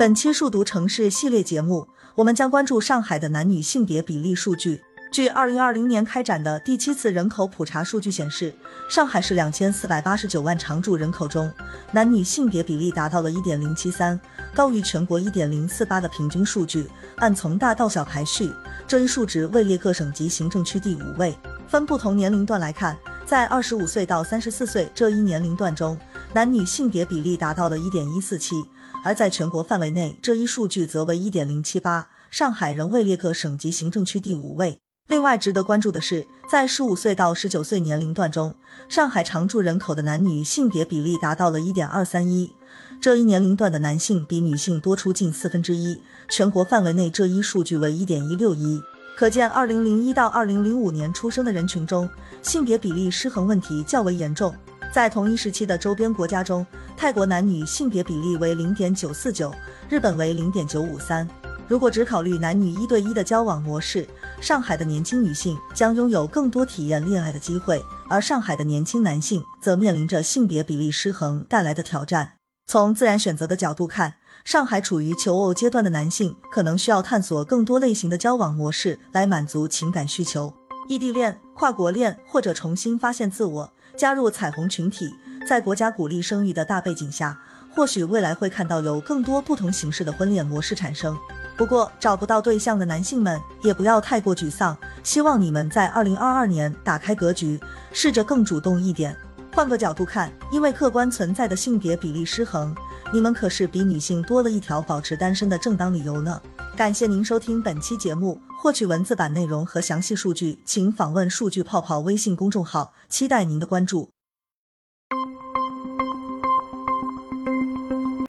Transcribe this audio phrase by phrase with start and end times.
[0.00, 4.80] 本期数独城市系列节目，我们将关注上海的男女性别比例数据。
[5.12, 8.54] 据二零二零年开展的第七次人口普查数据显示，
[8.88, 11.52] 上海市两千四百八十九万常住人口中，
[11.92, 14.18] 男女性别比例达到了一点零七三，
[14.54, 16.88] 高于全国一点零四八的平均数据。
[17.16, 18.50] 按从大到小排序，
[18.88, 21.36] 这一数值位列各省级行政区第五位。
[21.68, 25.98] 分不同年龄段来看，在二十五岁到三十四岁这一年龄段中，
[26.32, 28.54] 男女性别比例达到了一点一四七，
[29.02, 32.08] 而在全国范围内，这一数据则为一点零七八。
[32.30, 34.78] 上海仍位列各省级行政区第五位。
[35.08, 38.54] 另外值得关注的是，在十五岁到十九岁年龄段中，
[38.88, 42.52] 上海常住人口的男女性别比例达到了一点二三一，
[43.00, 46.00] 这一年龄段的男性比女性多出近四分之一。
[46.28, 48.80] 全国范围内这一数据为一点一六一，
[49.16, 52.08] 可见二零零一到二零零五年出生的人群中，
[52.42, 54.54] 性别比例失衡问题较为严重。
[54.92, 59.54] 在同一时期的周边国家中，泰国男女性别比例为零点九四九，
[59.88, 61.28] 日本为零点九五三。
[61.68, 64.04] 如果只考虑男女一对一的交往模式，
[64.40, 72.32] 上海的年轻女性将拥有更多体验恋爱的机会，而上海的年轻男性则面临着性别比例失衡带来的挑战。
[72.66, 80.52] 从自然选择的角度看，上海处于求偶阶段的男性可能需要探索更多类型的交往模式来满足情感需求，
[80.88, 85.14] 异地恋、跨国恋或者重新发现自我，加入彩虹群体。
[85.46, 87.38] 在国家鼓励生育的大背景下，
[87.74, 91.14] 或许未来会看到有更多不同形式的婚恋模式产生。
[91.54, 94.74] 不过，找不到对象的男性们也不要太过沮丧。
[95.02, 97.60] 希望你们在二零二二年打开格局，
[97.92, 99.14] 试着更主动一点。
[99.52, 102.74] 换个角度看，因为客观存在的性别比例失衡，
[103.12, 106.40] 你们可是比女性多了一条保持单身的正当理由呢。
[106.76, 114.10] 感谢您收听本期节目，获取文字版内容和详细数据，请访问数据泡泡微信公众号，期待您的关注。